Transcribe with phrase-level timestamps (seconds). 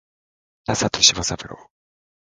[0.65, 1.69] 北里柴三郎